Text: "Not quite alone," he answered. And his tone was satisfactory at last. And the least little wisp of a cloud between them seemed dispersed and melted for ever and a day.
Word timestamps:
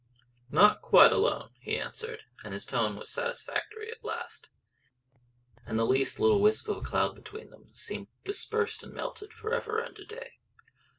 "Not 0.49 0.81
quite 0.81 1.11
alone," 1.11 1.51
he 1.59 1.77
answered. 1.77 2.21
And 2.43 2.55
his 2.55 2.65
tone 2.65 2.95
was 2.95 3.07
satisfactory 3.07 3.91
at 3.91 4.03
last. 4.03 4.49
And 5.63 5.77
the 5.77 5.85
least 5.85 6.19
little 6.19 6.41
wisp 6.41 6.67
of 6.69 6.77
a 6.77 6.81
cloud 6.81 7.13
between 7.13 7.51
them 7.51 7.69
seemed 7.73 8.07
dispersed 8.23 8.81
and 8.81 8.93
melted 8.95 9.31
for 9.31 9.53
ever 9.53 9.77
and 9.77 9.95
a 9.99 10.05
day. 10.05 10.37